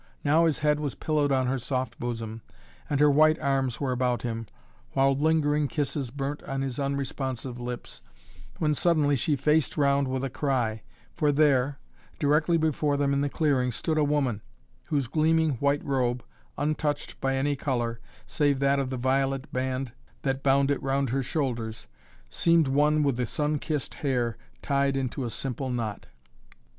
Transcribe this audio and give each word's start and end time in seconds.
Now 0.23 0.45
his 0.47 0.57
head 0.65 0.79
was 0.79 0.95
pillowed 0.95 1.31
on 1.31 1.45
her 1.45 1.59
soft 1.59 1.99
bosom 1.99 2.41
and 2.89 2.99
her 2.99 3.11
white 3.11 3.37
arms 3.37 3.79
were 3.79 3.91
about 3.91 4.23
him, 4.23 4.47
while 4.93 5.13
lingering 5.15 5.67
kisses 5.67 6.09
burnt 6.09 6.41
on 6.45 6.61
his 6.63 6.79
unresponsive 6.79 7.59
lips, 7.61 8.01
when 8.57 8.73
suddenly 8.73 9.15
she 9.15 9.35
faced 9.35 9.77
round 9.77 10.07
with 10.07 10.23
a 10.23 10.29
cry, 10.31 10.81
for 11.13 11.31
there, 11.31 11.77
directly 12.17 12.57
before 12.57 12.97
them 12.97 13.13
in 13.13 13.21
the 13.21 13.29
clearing, 13.29 13.71
stood 13.71 13.99
a 13.99 14.03
woman, 14.03 14.41
whose 14.85 15.05
gleaming 15.05 15.51
white 15.57 15.83
robe, 15.85 16.25
untouched 16.57 17.21
by 17.21 17.35
any 17.37 17.55
color, 17.55 17.99
save 18.25 18.59
that 18.59 18.79
of 18.79 18.89
the 18.89 18.97
violet 18.97 19.53
band 19.53 19.91
that 20.23 20.41
bound 20.41 20.71
it 20.71 20.81
round 20.81 21.11
her 21.11 21.21
shoulders, 21.21 21.85
seemed 22.27 22.67
one 22.67 23.03
with 23.03 23.17
the 23.17 23.27
sun 23.27 23.59
kissed 23.59 23.93
hair, 23.93 24.35
tied 24.63 24.97
into 24.97 25.25
a 25.25 25.29
simple 25.29 25.69
knot. 25.69 26.07